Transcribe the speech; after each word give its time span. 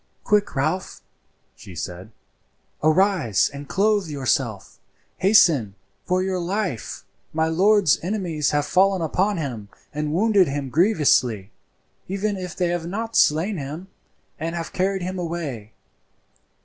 "Quick, 0.23 0.55
Ralph!" 0.55 1.03
she 1.55 1.75
said, 1.75 2.11
"arise 2.81 3.51
and 3.53 3.69
clothe 3.69 4.07
yourself. 4.07 4.79
Hasten 5.17 5.75
for 6.05 6.23
your 6.23 6.39
life. 6.39 7.05
My 7.33 7.47
lord's 7.49 7.99
enemies 8.01 8.49
have 8.49 8.65
fallen 8.65 9.03
upon 9.03 9.37
him 9.37 9.69
and 9.93 10.11
wounded 10.11 10.47
him 10.47 10.69
grievously, 10.71 11.51
even 12.07 12.35
if 12.35 12.55
they 12.55 12.69
have 12.69 12.87
not 12.87 13.15
slain 13.15 13.57
him, 13.57 13.89
and 14.39 14.55
have 14.55 14.73
carried 14.73 15.03
him 15.03 15.19
away. 15.19 15.71